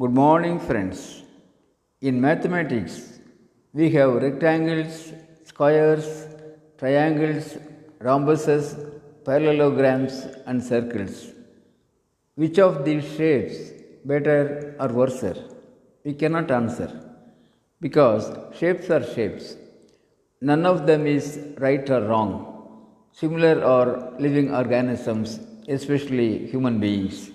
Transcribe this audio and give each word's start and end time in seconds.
Good 0.00 0.12
morning, 0.12 0.60
friends. 0.60 1.22
In 2.02 2.20
mathematics, 2.20 3.18
we 3.72 3.88
have 3.92 4.16
rectangles, 4.24 5.14
squares, 5.44 6.26
triangles, 6.76 7.56
rhombuses, 7.98 8.66
parallelograms, 9.24 10.26
and 10.44 10.62
circles. 10.62 11.32
Which 12.34 12.58
of 12.58 12.84
these 12.84 13.06
shapes 13.16 13.56
better 14.04 14.76
or 14.78 14.88
worse? 14.88 15.38
We 16.04 16.12
cannot 16.12 16.50
answer 16.50 16.90
because 17.80 18.24
shapes 18.58 18.90
are 18.90 19.04
shapes. 19.14 19.56
None 20.42 20.66
of 20.66 20.86
them 20.86 21.06
is 21.06 21.40
right 21.56 21.88
or 21.88 22.02
wrong. 22.02 22.32
Similar 23.12 23.64
are 23.64 24.20
living 24.20 24.54
organisms, 24.54 25.40
especially 25.68 26.46
human 26.48 26.80
beings. 26.80 27.30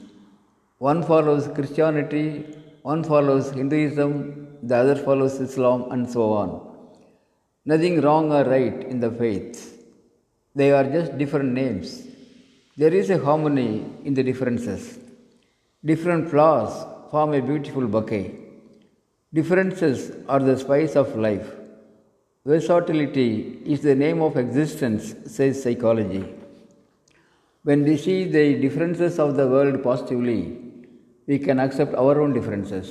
One 0.89 1.03
follows 1.03 1.47
Christianity, 1.55 2.43
one 2.81 3.03
follows 3.03 3.51
Hinduism, 3.51 4.13
the 4.63 4.75
other 4.77 4.95
follows 4.95 5.39
Islam, 5.39 5.91
and 5.91 6.09
so 6.09 6.23
on. 6.33 6.49
Nothing 7.65 8.01
wrong 8.01 8.31
or 8.31 8.43
right 8.43 8.79
in 8.91 8.99
the 8.99 9.11
faith. 9.11 9.59
They 10.55 10.71
are 10.71 10.83
just 10.83 11.19
different 11.19 11.51
names. 11.53 12.07
There 12.77 12.91
is 12.91 13.11
a 13.11 13.19
harmony 13.19 13.85
in 14.05 14.15
the 14.15 14.23
differences. 14.23 14.97
Different 15.85 16.31
flowers 16.31 16.73
form 17.11 17.35
a 17.35 17.43
beautiful 17.43 17.85
bouquet. 17.85 18.33
Differences 19.31 20.11
are 20.27 20.39
the 20.39 20.57
spice 20.57 20.95
of 20.95 21.15
life. 21.15 21.51
Versatility 22.43 23.59
is 23.67 23.81
the 23.81 23.93
name 23.93 24.19
of 24.23 24.35
existence, 24.35 25.13
says 25.27 25.61
psychology. 25.61 26.25
When 27.61 27.83
we 27.83 27.97
see 27.97 28.23
the 28.23 28.59
differences 28.59 29.19
of 29.19 29.35
the 29.35 29.47
world 29.47 29.83
positively, 29.83 30.69
we 31.31 31.37
can 31.45 31.59
accept 31.65 31.93
our 32.03 32.15
own 32.21 32.33
differences. 32.37 32.87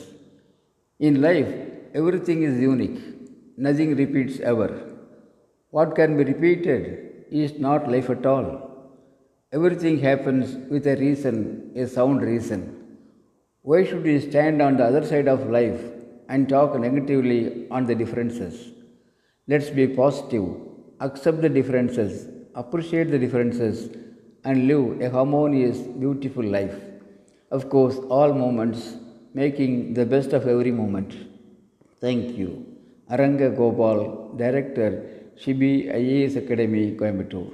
In 0.98 1.20
life, 1.28 1.52
everything 2.00 2.42
is 2.48 2.58
unique, 2.58 3.00
nothing 3.66 3.90
repeats 4.02 4.40
ever. 4.40 4.70
What 5.76 5.94
can 5.98 6.16
be 6.18 6.24
repeated 6.32 6.82
is 7.30 7.58
not 7.66 7.90
life 7.94 8.10
at 8.10 8.26
all. 8.32 8.48
Everything 9.52 9.98
happens 9.98 10.56
with 10.72 10.86
a 10.86 10.96
reason, 10.96 11.38
a 11.76 11.86
sound 11.86 12.22
reason. 12.22 12.60
Why 13.62 13.84
should 13.84 14.04
we 14.04 14.16
stand 14.20 14.62
on 14.62 14.76
the 14.78 14.84
other 14.84 15.04
side 15.04 15.28
of 15.28 15.50
life 15.50 15.80
and 16.28 16.48
talk 16.48 16.78
negatively 16.78 17.68
on 17.70 17.86
the 17.86 17.94
differences? 17.94 18.54
Let's 19.48 19.70
be 19.70 19.86
positive, 19.88 20.46
accept 21.00 21.42
the 21.42 21.48
differences, 21.48 22.28
appreciate 22.54 23.10
the 23.10 23.18
differences, 23.18 23.90
and 24.44 24.66
live 24.68 25.00
a 25.02 25.10
harmonious, 25.10 25.78
beautiful 25.78 26.44
life. 26.44 26.78
Of 27.50 27.68
course, 27.68 27.96
all 28.08 28.32
moments, 28.32 28.94
making 29.34 29.94
the 29.94 30.06
best 30.06 30.32
of 30.32 30.46
every 30.46 30.70
moment. 30.70 31.14
Thank 32.00 32.38
you. 32.38 32.64
Aranga 33.10 33.54
Gopal, 33.56 34.34
Director, 34.36 35.32
Shibi 35.36 35.92
IAS 35.92 36.36
Academy, 36.36 36.96
Coimbatore. 36.96 37.52